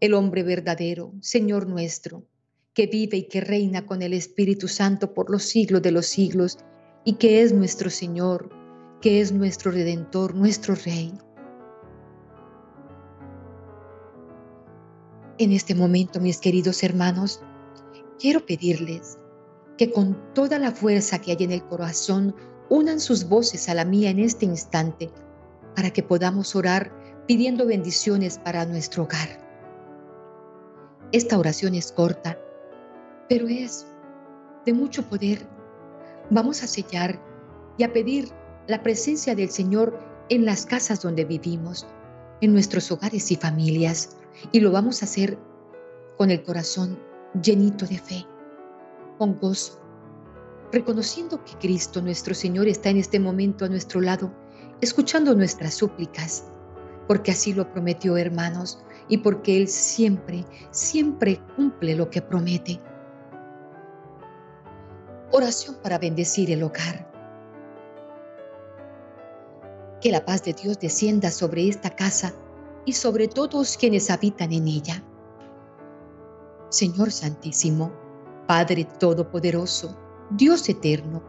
[0.00, 2.24] el hombre verdadero, Señor nuestro,
[2.72, 6.58] que vive y que reina con el Espíritu Santo por los siglos de los siglos
[7.04, 8.50] y que es nuestro Señor,
[9.00, 11.12] que es nuestro Redentor, nuestro Rey.
[15.38, 17.42] En este momento, mis queridos hermanos,
[18.18, 19.18] quiero pedirles
[19.76, 22.34] que con toda la fuerza que hay en el corazón
[22.70, 25.10] unan sus voces a la mía en este instante
[25.74, 26.90] para que podamos orar
[27.26, 29.38] pidiendo bendiciones para nuestro hogar.
[31.12, 32.38] Esta oración es corta,
[33.28, 33.86] pero es
[34.64, 35.46] de mucho poder.
[36.30, 37.20] Vamos a sellar
[37.76, 38.30] y a pedir
[38.68, 39.98] la presencia del Señor
[40.30, 41.86] en las casas donde vivimos,
[42.40, 44.16] en nuestros hogares y familias,
[44.52, 45.38] y lo vamos a hacer
[46.16, 46.98] con el corazón
[47.42, 48.26] llenito de fe,
[49.18, 49.80] con gozo,
[50.72, 54.32] reconociendo que Cristo nuestro Señor está en este momento a nuestro lado,
[54.80, 56.44] escuchando nuestras súplicas,
[57.06, 62.80] porque así lo prometió hermanos y porque Él siempre, siempre cumple lo que promete.
[65.32, 67.10] Oración para bendecir el hogar.
[70.00, 72.32] Que la paz de Dios descienda sobre esta casa
[72.86, 75.04] y sobre todos quienes habitan en ella.
[76.70, 77.92] Señor Santísimo,
[78.46, 79.94] Padre Todopoderoso,
[80.30, 81.22] Dios Eterno,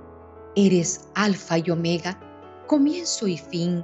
[0.55, 2.19] eres Alfa y Omega,
[2.67, 3.83] comienzo y fin.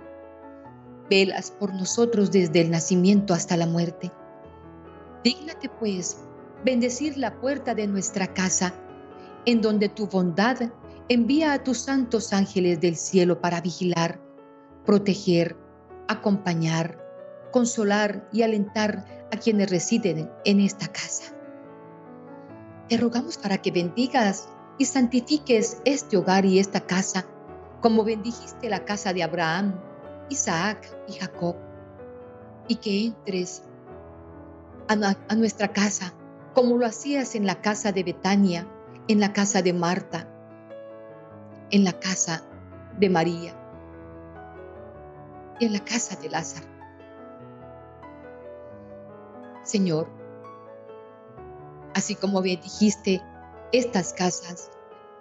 [1.09, 4.11] Velas por nosotros desde el nacimiento hasta la muerte.
[5.23, 6.17] Dígnate pues
[6.63, 8.73] bendecir la puerta de nuestra casa,
[9.45, 10.57] en donde tu bondad
[11.09, 14.19] envía a tus santos ángeles del cielo para vigilar,
[14.85, 15.57] proteger,
[16.07, 17.02] acompañar,
[17.53, 21.33] consolar y alentar a quienes residen en esta casa.
[22.89, 27.25] Te rogamos para que bendigas y santifiques este hogar y esta casa,
[27.79, 29.79] como bendijiste la casa de Abraham,
[30.29, 31.55] Isaac y Jacob,
[32.67, 33.63] y que entres
[34.89, 36.13] a, nuestra casa,
[36.53, 38.67] como lo hacías en la casa de Betania,
[39.07, 40.27] en la casa de Marta,
[41.71, 42.43] en la casa
[42.99, 43.63] de María
[45.59, 46.72] en la casa de Lázaro.
[49.63, 50.07] Señor,
[51.93, 53.21] así como dijiste
[53.71, 54.69] estas casas,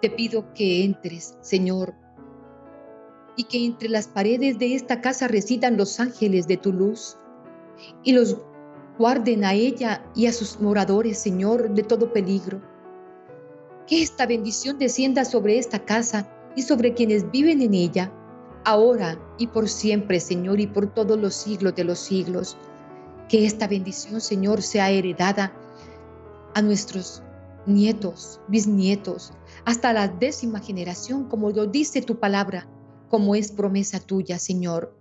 [0.01, 1.93] te pido que entres, Señor,
[3.35, 7.17] y que entre las paredes de esta casa residan los ángeles de tu luz
[8.03, 8.37] y los
[8.97, 12.61] guarden a ella y a sus moradores, Señor, de todo peligro.
[13.87, 18.11] Que esta bendición descienda sobre esta casa y sobre quienes viven en ella,
[18.65, 22.57] ahora y por siempre, Señor, y por todos los siglos de los siglos.
[23.29, 25.53] Que esta bendición, Señor, sea heredada
[26.53, 27.23] a nuestros
[27.65, 29.33] nietos, bisnietos,
[29.65, 32.67] hasta la décima generación, como lo dice tu palabra,
[33.09, 34.95] como es promesa tuya, Señor.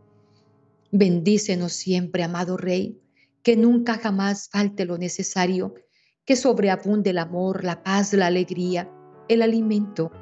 [0.91, 3.01] Bendícenos siempre, amado Rey,
[3.43, 5.75] que nunca jamás falte lo necesario,
[6.25, 8.91] que sobreabunde el amor, la paz, la alegría,
[9.29, 10.13] el alimento.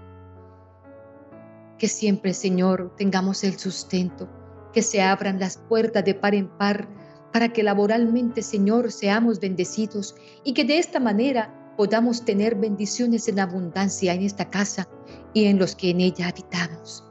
[1.79, 4.29] Que siempre, Señor, tengamos el sustento,
[4.73, 6.89] que se abran las puertas de par en par
[7.33, 10.15] para que laboralmente, Señor, seamos bendecidos
[10.45, 14.89] y que de esta manera podamos tener bendiciones en abundancia en esta casa
[15.33, 17.05] y en los que en ella habitamos.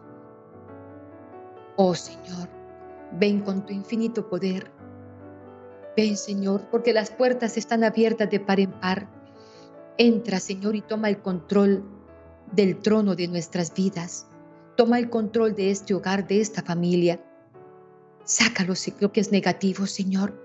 [1.76, 2.50] Oh Señor,
[3.20, 4.70] ven con tu infinito poder.
[5.96, 9.10] Ven Señor, porque las puertas están abiertas de par en par.
[9.98, 11.84] Entra Señor y toma el control
[12.52, 14.28] del trono de nuestras vidas.
[14.76, 17.20] Toma el control de este hogar, de esta familia.
[18.30, 20.40] Sácalo lo que es negativo, Señor.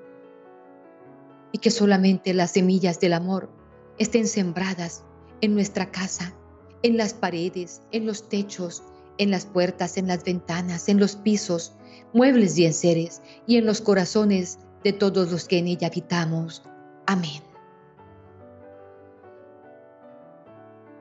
[1.52, 3.50] Y que solamente las semillas del amor
[3.98, 5.04] estén sembradas
[5.42, 6.34] en nuestra casa,
[6.82, 8.82] en las paredes, en los techos,
[9.18, 11.74] en las puertas, en las ventanas, en los pisos,
[12.14, 16.62] muebles y enseres, y en los corazones de todos los que en ella habitamos.
[17.04, 17.42] Amén.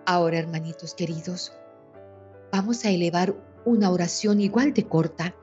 [0.06, 1.54] Ahora, hermanitos queridos,
[2.52, 5.34] vamos a elevar una oración igual de corta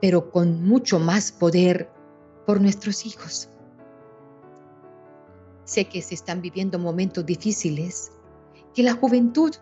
[0.00, 1.90] pero con mucho más poder
[2.46, 3.48] por nuestros hijos.
[5.64, 8.10] Sé que se están viviendo momentos difíciles,
[8.74, 9.54] que la juventud,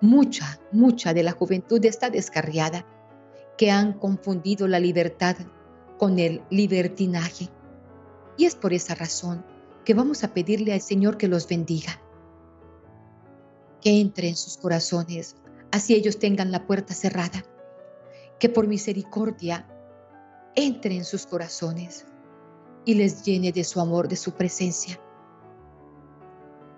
[0.00, 2.84] mucha, mucha de la juventud está descarriada,
[3.56, 5.36] que han confundido la libertad
[5.98, 7.48] con el libertinaje.
[8.36, 9.44] Y es por esa razón
[9.84, 12.00] que vamos a pedirle al Señor que los bendiga,
[13.80, 15.36] que entre en sus corazones,
[15.70, 17.44] así ellos tengan la puerta cerrada
[18.38, 19.66] que por misericordia
[20.54, 22.06] entre en sus corazones
[22.84, 24.98] y les llene de su amor, de su presencia.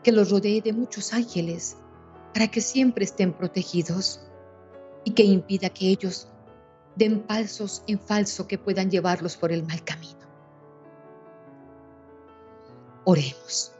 [0.02, 1.76] Que los rodee de muchos ángeles
[2.34, 4.20] para que siempre estén protegidos
[5.04, 6.28] y que impida que ellos
[6.96, 10.18] den pasos en falso que puedan llevarlos por el mal camino.
[13.04, 13.72] Oremos.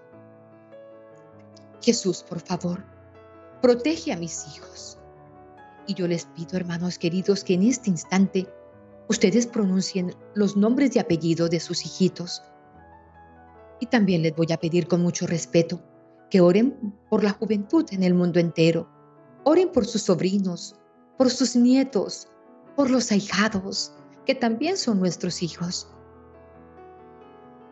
[1.82, 2.84] Jesús, por favor,
[3.60, 4.99] protege a mis hijos.
[5.90, 8.46] Y yo les pido, hermanos queridos, que en este instante
[9.08, 12.44] ustedes pronuncien los nombres y apellidos de sus hijitos.
[13.80, 15.82] Y también les voy a pedir con mucho respeto
[16.30, 18.88] que oren por la juventud en el mundo entero.
[19.42, 20.76] Oren por sus sobrinos,
[21.18, 22.28] por sus nietos,
[22.76, 23.92] por los ahijados,
[24.24, 25.90] que también son nuestros hijos.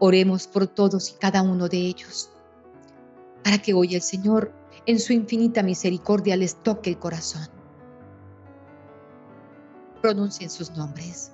[0.01, 2.33] Oremos por todos y cada uno de ellos,
[3.45, 4.53] para que hoy el Señor,
[4.87, 7.58] en su infinita misericordia, les toque el corazón
[10.01, 11.33] pronuncien sus nombres.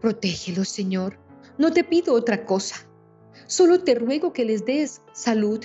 [0.00, 1.18] Protégelos, Señor.
[1.58, 2.87] No te pido otra cosa.
[3.48, 5.64] Solo te ruego que les des salud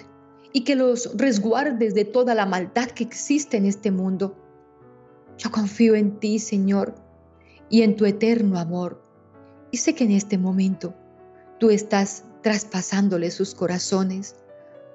[0.53, 4.37] y que los resguardes de toda la maldad que existe en este mundo.
[5.37, 6.95] Yo confío en ti, Señor,
[7.69, 9.03] y en tu eterno amor.
[9.69, 10.95] Y sé que en este momento
[11.59, 14.37] tú estás traspasándole sus corazones.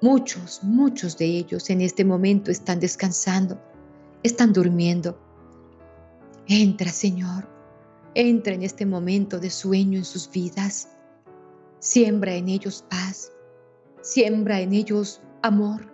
[0.01, 3.61] Muchos, muchos de ellos en este momento están descansando,
[4.23, 5.15] están durmiendo.
[6.47, 7.47] Entra, Señor,
[8.15, 10.87] entra en este momento de sueño en sus vidas.
[11.79, 13.31] Siembra en ellos paz,
[14.01, 15.93] siembra en ellos amor.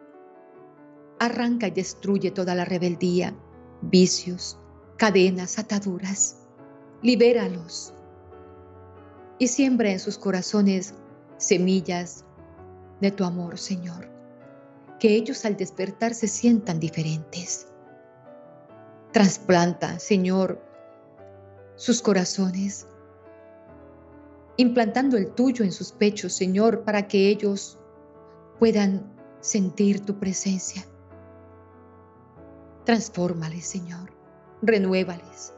[1.20, 3.36] Arranca y destruye toda la rebeldía,
[3.82, 4.60] vicios,
[4.98, 6.38] cadenas, ataduras.
[7.04, 7.94] Libéralos
[9.38, 10.96] y siembra en sus corazones
[11.38, 12.26] semillas
[13.00, 14.10] de tu amor, Señor.
[15.00, 17.68] Que ellos al despertar se sientan diferentes.
[19.12, 20.60] Trasplanta, Señor,
[21.76, 22.88] sus corazones
[24.58, 27.78] implantando el tuyo en sus pechos, Señor, para que ellos
[28.60, 30.86] puedan sentir tu presencia.
[32.86, 34.12] Transfórmales, Señor,
[34.62, 35.54] renuévales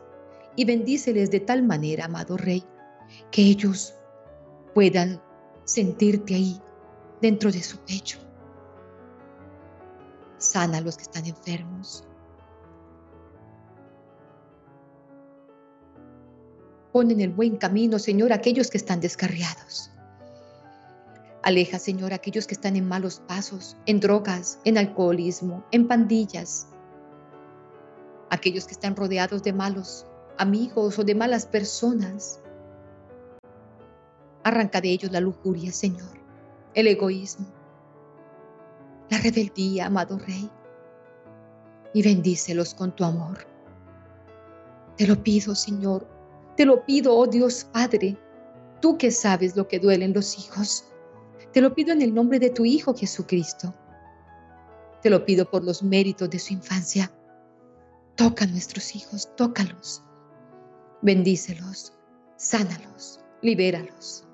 [0.55, 2.63] y bendíceles de tal manera, amado Rey,
[3.31, 3.93] que ellos
[4.73, 5.21] puedan
[5.65, 6.61] sentirte ahí
[7.21, 8.19] dentro de su pecho.
[10.37, 12.06] Sana a los que están enfermos,
[16.97, 19.91] Pon en el buen camino, Señor, aquellos que están descarriados.
[21.43, 26.65] Aleja, Señor, aquellos que están en malos pasos, en drogas, en alcoholismo, en pandillas.
[28.31, 30.07] Aquellos que están rodeados de malos
[30.39, 32.39] amigos o de malas personas.
[34.43, 36.17] Arranca de ellos la lujuria, Señor,
[36.73, 37.45] el egoísmo,
[39.11, 40.49] la rebeldía, amado Rey,
[41.93, 43.45] y bendícelos con tu amor.
[44.97, 46.16] Te lo pido, Señor,
[46.57, 48.17] te lo pido, oh Dios Padre,
[48.81, 50.85] tú que sabes lo que duelen los hijos.
[51.53, 53.75] Te lo pido en el nombre de tu Hijo Jesucristo.
[55.03, 57.11] Te lo pido por los méritos de su infancia.
[58.15, 60.01] Toca a nuestros hijos, tócalos.
[61.03, 61.93] Bendícelos,
[62.37, 64.25] sánalos, libéralos.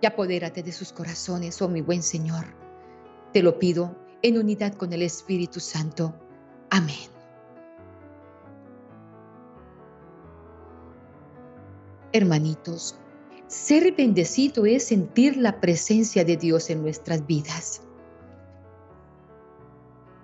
[0.00, 2.46] Y apodérate de sus corazones, oh mi buen Señor.
[3.34, 6.14] Te lo pido en unidad con el Espíritu Santo.
[6.70, 7.17] Amén.
[12.18, 12.96] Hermanitos,
[13.46, 17.82] ser bendecido es sentir la presencia de Dios en nuestras vidas.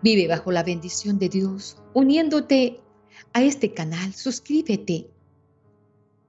[0.02, 2.80] Vive bajo la bendición de Dios, uniéndote
[3.32, 4.12] a este canal.
[4.12, 5.08] Suscríbete.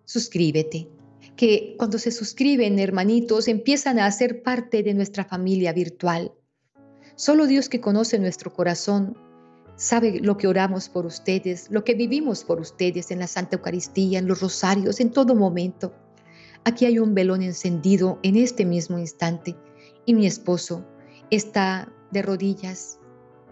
[0.06, 0.88] Suscríbete.
[1.36, 6.32] Que cuando se suscriben, hermanitos, empiezan a ser parte de nuestra familia virtual.
[7.16, 9.18] Solo Dios que conoce nuestro corazón
[9.76, 14.20] sabe lo que oramos por ustedes, lo que vivimos por ustedes en la Santa Eucaristía,
[14.20, 15.94] en los rosarios, en todo momento.
[16.64, 19.56] Aquí hay un velón encendido en este mismo instante
[20.06, 20.86] y mi esposo
[21.30, 23.00] está de rodillas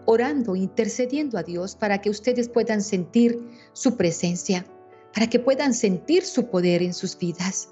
[0.06, 3.38] orando, intercediendo a Dios para que ustedes puedan sentir
[3.72, 4.66] su presencia,
[5.14, 7.70] para que puedan sentir su poder en sus vidas.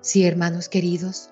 [0.00, 1.30] Sí, hermanos queridos,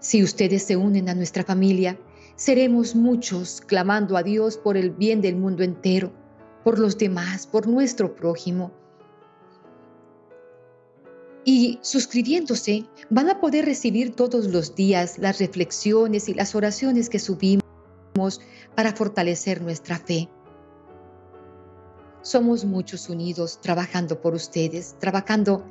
[0.00, 1.98] si ustedes se unen a nuestra familia,
[2.38, 6.12] seremos muchos clamando a Dios por el bien del mundo entero,
[6.62, 8.70] por los demás, por nuestro prójimo.
[11.44, 17.18] Y suscribiéndose, van a poder recibir todos los días las reflexiones y las oraciones que
[17.18, 17.64] subimos
[18.76, 20.28] para fortalecer nuestra fe.
[22.22, 25.64] Somos muchos unidos trabajando por ustedes, trabajando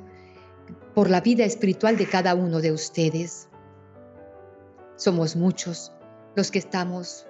[0.94, 3.48] por la vida espiritual de cada uno de ustedes.
[4.96, 5.92] Somos muchos
[6.38, 7.26] los que estamos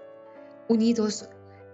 [0.69, 1.31] unidos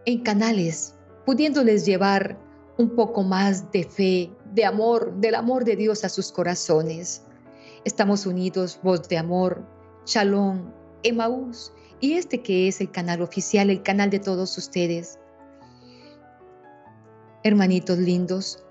[0.07, 0.95] en canales,
[1.27, 2.39] pudiéndoles llevar
[2.79, 7.25] un poco más de fe, de amor, del amor de Dios a sus corazones.
[7.85, 9.67] Estamos unidos, voz de amor,
[10.07, 10.71] Shalom,
[11.03, 15.19] Emaús y este que es el canal oficial, el canal de todos ustedes.
[17.43, 18.65] Hermanitos lindos,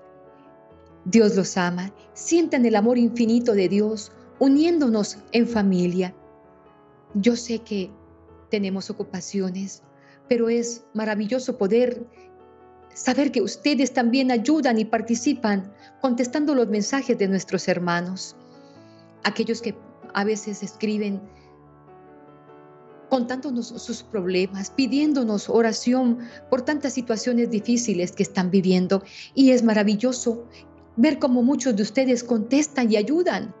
[1.04, 6.14] Dios los ama, sientan el amor infinito de Dios uniéndonos en familia.
[7.12, 7.90] Yo sé que
[8.50, 9.82] tenemos ocupaciones,
[10.28, 12.06] pero es maravilloso poder
[12.94, 18.36] saber que ustedes también ayudan y participan contestando los mensajes de nuestros hermanos,
[19.24, 19.74] aquellos que
[20.14, 21.20] a veces escriben
[23.10, 26.18] contándonos sus problemas, pidiéndonos oración
[26.50, 29.02] por tantas situaciones difíciles que están viviendo.
[29.34, 30.46] Y es maravilloso
[30.96, 33.54] ver cómo muchos de ustedes contestan y ayudan.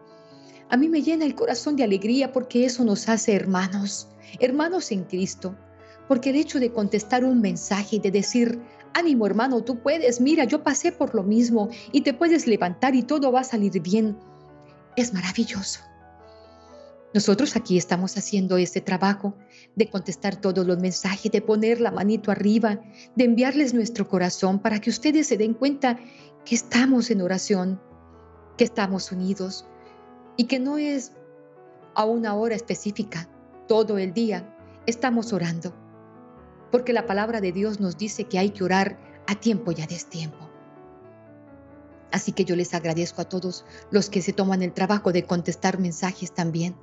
[0.70, 4.08] A mí me llena el corazón de alegría porque eso nos hace hermanos,
[4.40, 5.56] hermanos en Cristo.
[6.08, 8.60] Porque el hecho de contestar un mensaje y de decir,
[8.92, 13.02] ánimo hermano, tú puedes, mira, yo pasé por lo mismo y te puedes levantar y
[13.02, 14.16] todo va a salir bien,
[14.96, 15.80] es maravilloso.
[17.14, 19.36] Nosotros aquí estamos haciendo este trabajo
[19.76, 22.80] de contestar todos los mensajes, de poner la manito arriba,
[23.14, 25.96] de enviarles nuestro corazón para que ustedes se den cuenta
[26.44, 27.80] que estamos en oración,
[28.58, 29.64] que estamos unidos
[30.36, 31.12] y que no es
[31.94, 33.28] a una hora específica,
[33.66, 34.54] todo el día
[34.86, 35.74] estamos orando
[36.74, 38.98] porque la palabra de Dios nos dice que hay que orar
[39.28, 40.50] a tiempo y a destiempo.
[42.10, 45.78] Así que yo les agradezco a todos los que se toman el trabajo de contestar
[45.78, 46.74] mensajes también,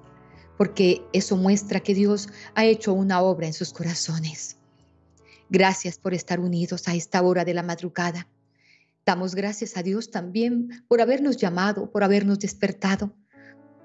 [0.57, 4.55] porque eso muestra que Dios ha hecho una obra en sus corazones.
[5.49, 8.29] Gracias por estar unidos a esta hora de la madrugada.
[9.05, 13.13] Damos gracias a Dios también por habernos llamado, por habernos despertado,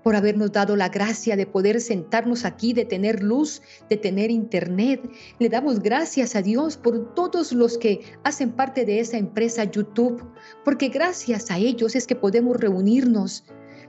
[0.07, 5.03] por habernos dado la gracia de poder sentarnos aquí, de tener luz, de tener internet.
[5.41, 10.23] Le damos gracias a Dios por todos los que hacen parte de esa empresa YouTube,
[10.65, 13.47] porque gracias a ellos es que podemos reunirnos,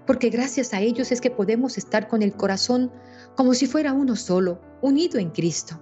[0.08, 2.92] porque gracias a ellos es que podemos estar con el corazón
[3.36, 5.80] como si fuera uno solo, unido en Cristo.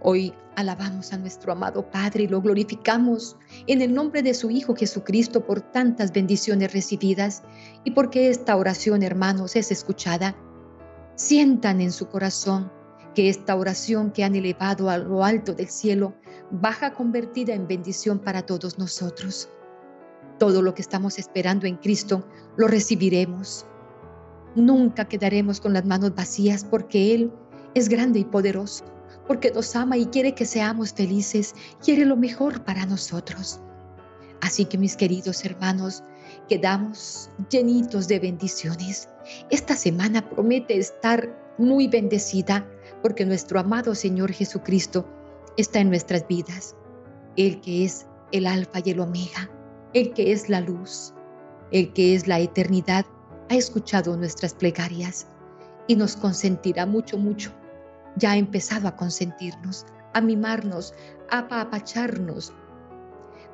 [0.00, 3.36] Hoy alabamos a nuestro amado Padre y lo glorificamos
[3.68, 7.44] en el nombre de su Hijo Jesucristo por tantas bendiciones recibidas
[7.84, 10.36] y porque esta oración, hermanos, es escuchada.
[11.14, 12.72] Sientan en su corazón
[13.14, 16.14] que esta oración que han elevado a lo alto del cielo
[16.50, 19.48] baja convertida en bendición para todos nosotros.
[20.40, 23.64] Todo lo que estamos esperando en Cristo lo recibiremos.
[24.56, 27.32] Nunca quedaremos con las manos vacías porque Él
[27.74, 28.97] es grande y poderoso
[29.28, 31.54] porque nos ama y quiere que seamos felices,
[31.84, 33.60] quiere lo mejor para nosotros.
[34.40, 36.02] Así que mis queridos hermanos,
[36.48, 39.08] quedamos llenitos de bendiciones.
[39.50, 42.66] Esta semana promete estar muy bendecida
[43.02, 45.06] porque nuestro amado Señor Jesucristo
[45.58, 46.74] está en nuestras vidas.
[47.36, 49.50] El que es el alfa y el omega,
[49.92, 51.12] el que es la luz,
[51.70, 53.04] el que es la eternidad,
[53.50, 55.26] ha escuchado nuestras plegarias
[55.86, 57.52] y nos consentirá mucho, mucho
[58.16, 60.94] ya ha empezado a consentirnos, a mimarnos,
[61.30, 62.52] a apapacharnos.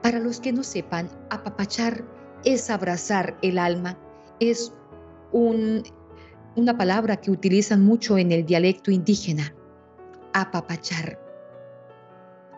[0.02, 2.04] Para los que no sepan, apapachar
[2.44, 3.98] es abrazar el alma,
[4.40, 4.72] es
[5.32, 9.54] una palabra que utilizan mucho en el dialecto indígena,
[10.32, 11.18] apapachar.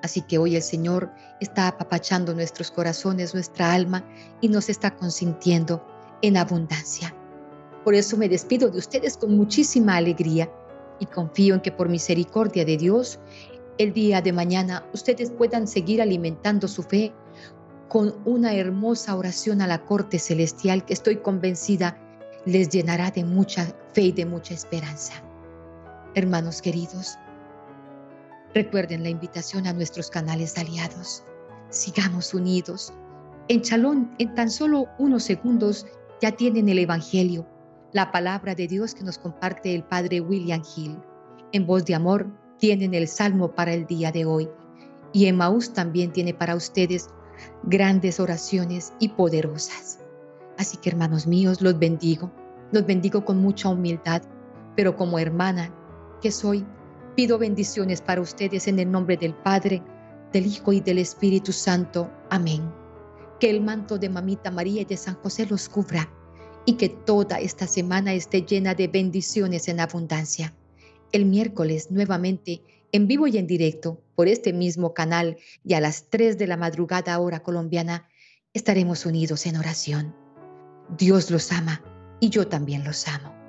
[0.03, 4.05] Así que hoy el Señor está apapachando nuestros corazones, nuestra alma
[4.41, 5.85] y nos está consintiendo
[6.23, 7.15] en abundancia.
[7.85, 10.51] Por eso me despido de ustedes con muchísima alegría
[10.99, 13.19] y confío en que por misericordia de Dios,
[13.79, 17.13] el día de mañana ustedes puedan seguir alimentando su fe
[17.89, 21.99] con una hermosa oración a la corte celestial que estoy convencida
[22.45, 25.15] les llenará de mucha fe y de mucha esperanza.
[26.15, 27.19] Hermanos queridos,
[28.55, 31.25] recuerden la invitación a nuestros canales aliados.
[31.71, 32.93] Sigamos unidos.
[33.49, 35.87] En Chalón, en tan solo unos segundos,
[36.23, 37.47] ya tienen el Evangelio
[37.93, 40.99] la palabra de Dios que nos comparte el Padre William Hill.
[41.53, 42.27] En voz de amor
[42.59, 44.49] tienen el salmo para el día de hoy.
[45.13, 47.09] Y Emmaús también tiene para ustedes
[47.63, 50.01] grandes oraciones y poderosas.
[50.59, 52.31] Así que hermanos míos, los bendigo,
[52.73, 54.23] los bendigo con mucha humildad,
[54.75, 55.73] pero como hermana
[56.21, 56.67] que soy,
[57.15, 59.83] pido bendiciones para ustedes en el nombre del Padre,
[60.33, 62.11] del Hijo y del Espíritu Santo.
[62.31, 62.63] Amén.
[63.39, 66.09] Que el manto de Mamita María y de San José los cubra
[66.67, 70.55] y que toda esta semana esté llena de bendiciones en abundancia.
[71.13, 72.63] El miércoles nuevamente
[72.93, 76.57] en vivo y en directo por este mismo canal y a las 3 de la
[76.57, 78.09] madrugada hora colombiana
[78.53, 80.15] estaremos unidos en oración.
[80.99, 81.83] Dios los ama
[82.21, 83.46] y yo también los amo.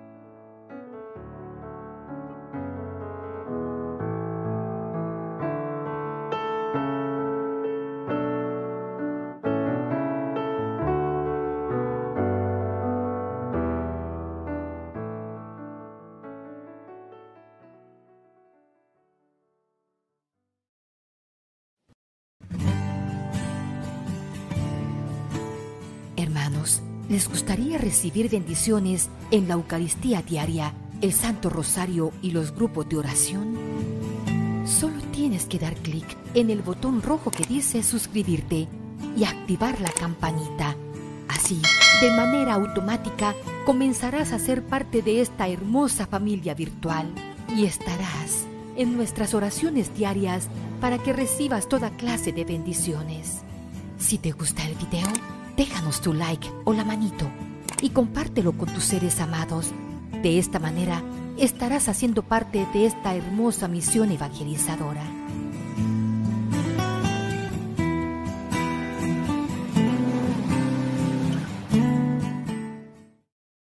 [27.98, 30.72] Recibir bendiciones en la Eucaristía diaria,
[31.02, 33.58] el Santo Rosario y los grupos de oración?
[34.68, 38.68] Solo tienes que dar clic en el botón rojo que dice suscribirte
[39.18, 40.76] y activar la campanita.
[41.28, 41.60] Así,
[42.00, 43.34] de manera automática,
[43.66, 47.12] comenzarás a ser parte de esta hermosa familia virtual
[47.56, 48.45] y estarás
[48.76, 53.41] en nuestras oraciones diarias para que recibas toda clase de bendiciones.
[53.98, 55.08] Si te gusta el video,
[55.56, 57.28] déjanos tu like o la manito
[57.82, 59.71] y compártelo con tus seres amados.
[60.23, 61.01] De esta manera
[61.38, 65.03] estarás haciendo parte de esta hermosa misión evangelizadora.